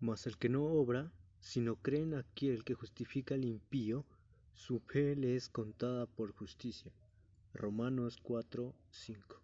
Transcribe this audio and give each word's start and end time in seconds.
Mas 0.00 0.26
el 0.26 0.38
que 0.38 0.48
no 0.48 0.64
obra, 0.64 1.12
sino 1.40 1.76
cree 1.76 2.02
en 2.02 2.14
aquel 2.14 2.64
que 2.64 2.74
justifica 2.74 3.34
al 3.34 3.44
impío, 3.44 4.04
su 4.54 4.80
fe 4.80 5.14
le 5.14 5.36
es 5.36 5.48
contada 5.48 6.06
por 6.06 6.32
justicia. 6.32 6.90
Romanos 7.52 8.18
4, 8.22 8.74
5. 8.90 9.40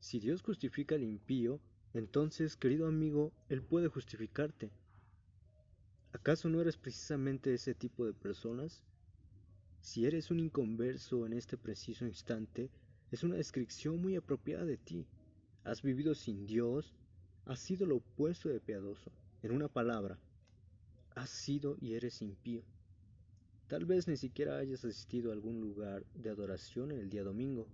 Si 0.00 0.20
Dios 0.20 0.42
justifica 0.42 0.94
al 0.94 1.02
impío, 1.02 1.60
entonces, 1.94 2.56
querido 2.56 2.86
amigo, 2.86 3.32
Él 3.48 3.62
puede 3.62 3.88
justificarte. 3.88 4.70
¿Acaso 6.12 6.48
no 6.48 6.60
eres 6.60 6.76
precisamente 6.76 7.54
ese 7.54 7.74
tipo 7.74 8.04
de 8.04 8.12
personas? 8.12 8.84
Si 9.80 10.06
eres 10.06 10.30
un 10.30 10.40
inconverso 10.40 11.26
en 11.26 11.32
este 11.32 11.56
preciso 11.56 12.06
instante, 12.06 12.70
es 13.10 13.22
una 13.22 13.36
descripción 13.36 14.00
muy 14.00 14.16
apropiada 14.16 14.64
de 14.64 14.76
ti. 14.76 15.06
Has 15.64 15.80
vivido 15.80 16.14
sin 16.14 16.46
Dios, 16.46 16.92
has 17.46 17.58
sido 17.58 17.86
lo 17.86 17.96
opuesto 17.96 18.50
de 18.50 18.60
piadoso. 18.60 19.10
En 19.42 19.50
una 19.50 19.68
palabra, 19.68 20.18
has 21.14 21.30
sido 21.30 21.78
y 21.80 21.94
eres 21.94 22.20
impío. 22.20 22.62
Tal 23.68 23.86
vez 23.86 24.06
ni 24.06 24.18
siquiera 24.18 24.58
hayas 24.58 24.84
asistido 24.84 25.30
a 25.30 25.32
algún 25.32 25.62
lugar 25.62 26.04
de 26.14 26.28
adoración 26.28 26.92
en 26.92 26.98
el 26.98 27.08
día 27.08 27.22
domingo, 27.22 27.66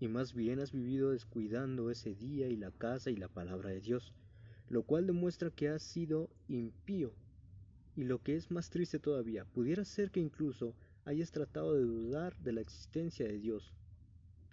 y 0.00 0.08
más 0.08 0.34
bien 0.34 0.58
has 0.58 0.72
vivido 0.72 1.10
descuidando 1.10 1.90
ese 1.90 2.16
día 2.16 2.48
y 2.48 2.56
la 2.56 2.72
casa 2.72 3.10
y 3.10 3.16
la 3.16 3.28
palabra 3.28 3.70
de 3.70 3.80
Dios, 3.80 4.12
lo 4.68 4.82
cual 4.82 5.06
demuestra 5.06 5.50
que 5.50 5.68
has 5.68 5.84
sido 5.84 6.28
impío. 6.48 7.12
Y 7.94 8.04
lo 8.04 8.20
que 8.22 8.34
es 8.34 8.50
más 8.50 8.70
triste 8.70 8.98
todavía, 8.98 9.44
pudiera 9.44 9.84
ser 9.84 10.10
que 10.10 10.20
incluso 10.20 10.74
hayas 11.04 11.30
tratado 11.30 11.74
de 11.74 11.82
dudar 11.82 12.36
de 12.38 12.52
la 12.52 12.60
existencia 12.60 13.24
de 13.24 13.38
Dios, 13.38 13.72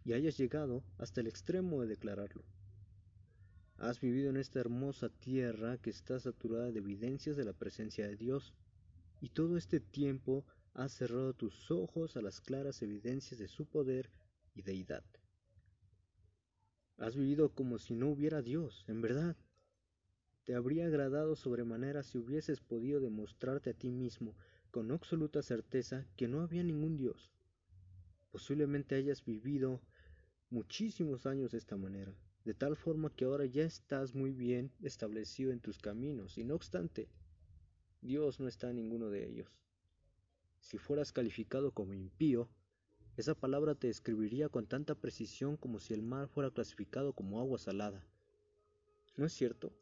y 0.05 0.13
hayas 0.13 0.37
llegado 0.37 0.83
hasta 0.97 1.19
el 1.19 1.27
extremo 1.27 1.81
de 1.81 1.87
declararlo. 1.87 2.45
Has 3.77 3.99
vivido 3.99 4.29
en 4.29 4.37
esta 4.37 4.59
hermosa 4.59 5.09
tierra 5.09 5.77
que 5.79 5.89
está 5.89 6.19
saturada 6.19 6.71
de 6.71 6.79
evidencias 6.79 7.35
de 7.35 7.43
la 7.43 7.53
presencia 7.53 8.07
de 8.07 8.15
Dios, 8.15 8.53
y 9.19 9.29
todo 9.29 9.57
este 9.57 9.79
tiempo 9.79 10.45
has 10.73 10.93
cerrado 10.93 11.33
tus 11.33 11.71
ojos 11.71 12.15
a 12.15 12.21
las 12.21 12.39
claras 12.39 12.81
evidencias 12.81 13.39
de 13.39 13.47
su 13.47 13.65
poder 13.65 14.11
y 14.53 14.61
deidad. 14.61 15.03
Has 16.97 17.15
vivido 17.15 17.53
como 17.53 17.79
si 17.79 17.95
no 17.95 18.09
hubiera 18.09 18.41
Dios, 18.41 18.85
en 18.87 19.01
verdad. 19.01 19.35
Te 20.45 20.53
habría 20.53 20.85
agradado 20.85 21.35
sobremanera 21.35 22.03
si 22.03 22.17
hubieses 22.17 22.61
podido 22.61 22.99
demostrarte 22.99 23.71
a 23.71 23.73
ti 23.73 23.89
mismo 23.89 24.37
con 24.69 24.91
absoluta 24.91 25.41
certeza 25.41 26.05
que 26.15 26.27
no 26.27 26.41
había 26.41 26.63
ningún 26.63 26.95
Dios. 26.95 27.33
Posiblemente 28.31 28.95
hayas 28.95 29.25
vivido 29.25 29.81
muchísimos 30.55 31.25
años 31.25 31.51
de 31.51 31.57
esta 31.57 31.75
manera, 31.75 32.15
de 32.45 32.53
tal 32.53 32.77
forma 32.77 33.13
que 33.13 33.25
ahora 33.25 33.45
ya 33.45 33.65
estás 33.65 34.15
muy 34.15 34.31
bien 34.31 34.71
establecido 34.81 35.51
en 35.51 35.59
tus 35.59 35.79
caminos, 35.79 36.37
y 36.37 36.45
no 36.45 36.55
obstante, 36.55 37.09
Dios 38.01 38.39
no 38.39 38.47
está 38.47 38.69
en 38.69 38.77
ninguno 38.77 39.09
de 39.09 39.27
ellos. 39.27 39.51
Si 40.61 40.77
fueras 40.77 41.11
calificado 41.11 41.73
como 41.73 41.93
impío, 41.93 42.47
esa 43.17 43.35
palabra 43.35 43.75
te 43.75 43.87
describiría 43.87 44.47
con 44.47 44.65
tanta 44.65 44.95
precisión 44.95 45.57
como 45.57 45.77
si 45.79 45.93
el 45.93 46.03
mar 46.03 46.29
fuera 46.29 46.49
clasificado 46.51 47.11
como 47.11 47.41
agua 47.41 47.57
salada. 47.57 48.01
¿No 49.17 49.25
es 49.25 49.33
cierto? 49.33 49.73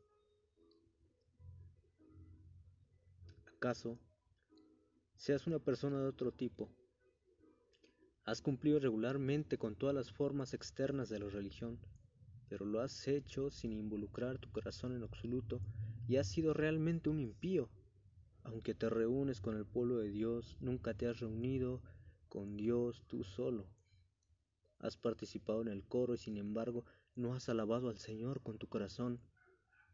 ¿Acaso 3.56 4.00
seas 5.18 5.46
una 5.46 5.60
persona 5.60 6.02
de 6.02 6.08
otro 6.08 6.32
tipo? 6.32 6.68
Has 8.26 8.42
cumplido 8.42 8.80
regularmente 8.80 9.58
con 9.58 9.76
todas 9.76 9.94
las 9.94 10.12
formas 10.12 10.54
externas 10.54 11.10
de 11.10 11.20
la 11.20 11.28
religión, 11.28 11.78
pero 12.48 12.66
lo 12.66 12.80
has 12.80 13.06
hecho 13.08 13.50
sin 13.50 13.74
involucrar 13.74 14.40
tu 14.40 14.50
corazón 14.50 14.94
en 14.94 15.04
absoluto 15.04 15.62
y 16.08 16.16
has 16.16 16.28
sido 16.28 16.54
realmente 16.54 17.10
un 17.10 17.20
impío. 17.20 17.70
Aunque 18.44 18.73
te 18.76 18.89
reúnes 18.89 19.42
con 19.42 19.58
el 19.58 19.66
pueblo 19.66 19.98
de 19.98 20.10
Dios, 20.10 20.56
nunca 20.62 20.94
te 20.94 21.08
has 21.08 21.20
reunido 21.20 21.82
con 22.30 22.56
Dios 22.56 23.04
tú 23.08 23.26
solo. 23.26 23.67
Has 24.80 24.95
participado 24.95 25.62
en 25.62 25.67
el 25.67 25.83
coro 25.83 26.14
y 26.14 26.17
sin 26.17 26.38
embargo 26.38 26.86
no 27.16 27.33
has 27.33 27.50
alabado 27.50 27.89
al 27.89 27.98
Señor 27.98 28.42
con 28.42 28.58
tu 28.58 28.67
corazón. 28.67 29.20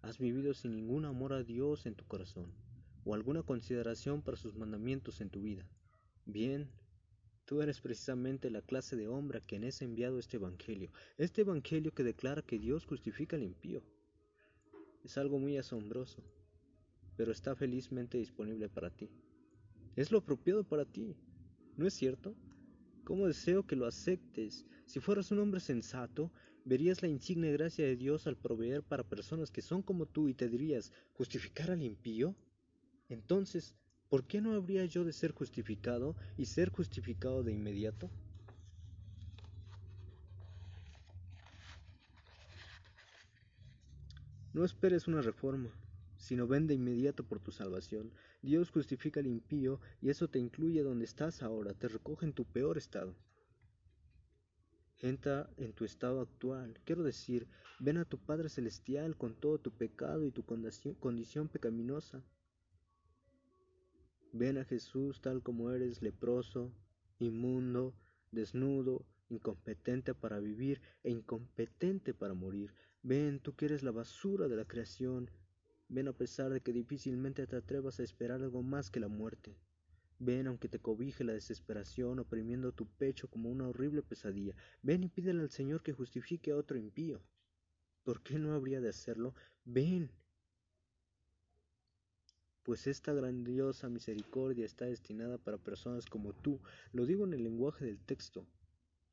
Has 0.01 0.19
vivido 0.19 0.53
sin 0.53 0.75
ningún 0.75 1.05
amor 1.05 1.33
a 1.33 1.43
Dios 1.43 1.87
en 1.87 1.95
tu 1.95 2.05
corazón 2.05 2.53
o 3.05 3.15
alguna 3.15 3.41
consideración 3.41 4.21
para 4.21 4.37
sus 4.37 4.55
mandamientos 4.55 5.19
en 5.19 5.31
tu 5.31 5.41
vida. 5.41 5.67
Bien, 6.25 6.69
Tú 7.49 7.63
eres 7.63 7.81
precisamente 7.81 8.51
la 8.51 8.61
clase 8.61 8.95
de 8.95 9.07
hombre 9.07 9.39
a 9.39 9.41
quien 9.41 9.63
es 9.63 9.81
enviado 9.81 10.19
este 10.19 10.37
Evangelio, 10.37 10.91
este 11.17 11.41
Evangelio 11.41 11.91
que 11.91 12.03
declara 12.03 12.43
que 12.43 12.59
Dios 12.59 12.85
justifica 12.85 13.37
al 13.37 13.41
impío. 13.41 13.81
Es 15.03 15.17
algo 15.17 15.39
muy 15.39 15.57
asombroso, 15.57 16.23
pero 17.17 17.31
está 17.31 17.55
felizmente 17.55 18.19
disponible 18.19 18.69
para 18.69 18.91
ti. 18.91 19.09
Es 19.95 20.11
lo 20.11 20.19
apropiado 20.19 20.63
para 20.63 20.85
ti, 20.85 21.15
¿no 21.75 21.87
es 21.87 21.95
cierto? 21.95 22.35
¿Cómo 23.03 23.25
deseo 23.25 23.65
que 23.65 23.75
lo 23.75 23.87
aceptes? 23.87 24.67
Si 24.85 24.99
fueras 24.99 25.31
un 25.31 25.39
hombre 25.39 25.59
sensato, 25.59 26.31
verías 26.65 27.01
la 27.01 27.07
insigne 27.07 27.51
gracia 27.51 27.83
de 27.83 27.95
Dios 27.95 28.27
al 28.27 28.37
proveer 28.37 28.83
para 28.83 29.09
personas 29.09 29.49
que 29.49 29.63
son 29.63 29.81
como 29.81 30.05
tú 30.05 30.29
y 30.29 30.35
te 30.35 30.49
dirías, 30.49 30.93
¿justificar 31.13 31.71
al 31.71 31.81
impío? 31.81 32.35
Entonces, 33.07 33.75
¿por 34.09 34.25
qué 34.25 34.41
no 34.41 34.53
habría 34.53 34.85
yo 34.85 35.05
de 35.05 35.13
ser 35.13 35.31
justificado 35.31 36.15
y 36.35 36.45
ser 36.45 36.69
justificado 36.69 37.43
de 37.43 37.51
inmediato? 37.53 38.09
No 44.51 44.65
esperes 44.65 45.07
una 45.07 45.21
reforma, 45.21 45.69
sino 46.17 46.47
ven 46.47 46.65
de 46.65 46.73
inmediato 46.73 47.23
por 47.23 47.39
tu 47.39 47.51
salvación. 47.51 48.11
Dios 48.41 48.71
justifica 48.71 49.19
al 49.19 49.27
impío 49.27 49.79
y 50.01 50.09
eso 50.09 50.27
te 50.27 50.39
incluye 50.39 50.81
donde 50.81 51.05
estás 51.05 51.43
ahora, 51.43 51.75
te 51.75 51.87
recoge 51.87 52.25
en 52.25 52.33
tu 52.33 52.45
peor 52.45 52.77
estado. 52.77 53.15
Entra 55.01 55.49
en 55.57 55.71
tu 55.71 55.85
estado 55.85 56.19
actual, 56.19 56.79
quiero 56.83 57.03
decir, 57.03 57.47
ven 57.79 57.97
a 57.97 58.05
tu 58.05 58.17
Padre 58.17 58.49
Celestial 58.49 59.15
con 59.15 59.35
todo 59.35 59.59
tu 59.59 59.71
pecado 59.71 60.25
y 60.25 60.31
tu 60.31 60.43
condición 60.43 61.47
pecaminosa. 61.47 62.23
Ven 64.31 64.57
a 64.57 64.65
Jesús 64.65 65.21
tal 65.21 65.41
como 65.41 65.71
eres, 65.71 66.01
leproso, 66.01 66.71
inmundo, 67.17 67.95
desnudo, 68.31 69.05
incompetente 69.29 70.13
para 70.13 70.39
vivir 70.39 70.81
e 71.03 71.09
incompetente 71.09 72.13
para 72.13 72.33
morir. 72.33 72.73
Ven, 73.01 73.39
tú 73.39 73.55
que 73.55 73.65
eres 73.65 73.81
la 73.81 73.91
basura 73.91 74.47
de 74.47 74.55
la 74.55 74.65
creación. 74.65 75.31
Ven 75.87 76.07
a 76.07 76.13
pesar 76.13 76.51
de 76.51 76.61
que 76.61 76.73
difícilmente 76.73 77.47
te 77.47 77.55
atrevas 77.55 77.99
a 77.99 78.03
esperar 78.03 78.41
algo 78.43 78.61
más 78.61 78.91
que 78.91 78.99
la 78.99 79.07
muerte. 79.07 79.57
Ven 80.19 80.47
aunque 80.47 80.67
te 80.67 80.79
cobije 80.79 81.23
la 81.23 81.33
desesperación 81.33 82.19
oprimiendo 82.19 82.73
tu 82.73 82.85
pecho 82.85 83.29
como 83.29 83.49
una 83.49 83.67
horrible 83.67 84.03
pesadilla. 84.03 84.53
Ven 84.83 85.03
y 85.03 85.09
pídele 85.09 85.41
al 85.41 85.49
Señor 85.49 85.81
que 85.81 85.93
justifique 85.93 86.51
a 86.51 86.57
otro 86.57 86.77
impío. 86.77 87.21
¿Por 88.03 88.21
qué 88.21 88.37
no 88.37 88.53
habría 88.53 88.81
de 88.81 88.89
hacerlo? 88.89 89.33
Ven 89.65 90.11
pues 92.63 92.87
esta 92.87 93.13
grandiosa 93.13 93.89
misericordia 93.89 94.65
está 94.65 94.85
destinada 94.85 95.37
para 95.37 95.57
personas 95.57 96.05
como 96.05 96.33
tú. 96.33 96.59
Lo 96.91 97.05
digo 97.05 97.25
en 97.25 97.33
el 97.33 97.43
lenguaje 97.43 97.85
del 97.85 97.99
texto, 97.99 98.45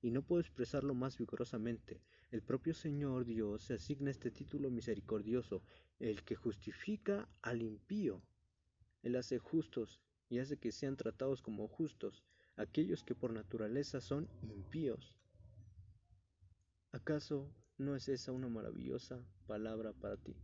y 0.03 0.11
no 0.11 0.23
puedo 0.23 0.41
expresarlo 0.41 0.95
más 0.95 1.19
vigorosamente. 1.19 2.01
El 2.31 2.43
propio 2.43 2.75
Señor 2.75 3.25
Dios 3.25 3.63
se 3.63 3.75
asigna 3.75 4.11
este 4.11 4.31
título 4.31 4.71
misericordioso, 4.71 5.63
el 5.99 6.23
que 6.23 6.37
justifica 6.37 7.29
al 7.43 7.63
impío. 7.63 8.23
Él 9.03 9.17
hace 9.17 9.39
justos 9.39 10.01
y 10.29 10.39
hace 10.39 10.59
que 10.59 10.73
sean 10.73 10.97
tratados 10.97 11.43
como 11.43 11.69
justos 11.69 12.23
aquellos 12.57 13.03
que 13.05 13.15
por 13.15 13.33
naturaleza 13.33 14.01
son 14.01 14.29
impíos. 14.43 15.15
¿Acaso 16.93 17.51
no 17.79 17.95
es 17.95 18.09
esa 18.09 18.33
una 18.33 18.49
maravillosa 18.49 19.23
palabra 19.47 19.93
para 19.93 20.17
ti? 20.17 20.37